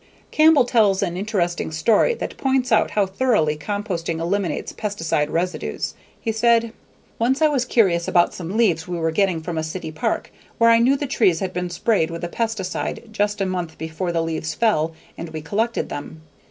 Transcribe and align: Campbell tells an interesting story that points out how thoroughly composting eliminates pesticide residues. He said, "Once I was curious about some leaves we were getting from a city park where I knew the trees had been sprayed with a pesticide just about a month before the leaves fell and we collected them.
Campbell 0.31 0.65
tells 0.65 1.03
an 1.03 1.15
interesting 1.15 1.71
story 1.71 2.15
that 2.15 2.35
points 2.35 2.71
out 2.71 2.89
how 2.89 3.05
thoroughly 3.05 3.55
composting 3.55 4.19
eliminates 4.19 4.73
pesticide 4.73 5.29
residues. 5.29 5.93
He 6.19 6.31
said, 6.31 6.73
"Once 7.19 7.39
I 7.39 7.47
was 7.49 7.65
curious 7.65 8.07
about 8.07 8.33
some 8.33 8.57
leaves 8.57 8.87
we 8.87 8.97
were 8.97 9.11
getting 9.11 9.41
from 9.43 9.59
a 9.59 9.63
city 9.63 9.91
park 9.91 10.31
where 10.57 10.71
I 10.71 10.79
knew 10.79 10.97
the 10.97 11.05
trees 11.05 11.39
had 11.39 11.53
been 11.53 11.69
sprayed 11.69 12.09
with 12.09 12.23
a 12.23 12.29
pesticide 12.29 13.11
just 13.11 13.41
about 13.41 13.45
a 13.47 13.51
month 13.51 13.77
before 13.77 14.11
the 14.11 14.23
leaves 14.23 14.55
fell 14.55 14.91
and 15.19 15.29
we 15.29 15.39
collected 15.39 15.89
them. 15.89 16.23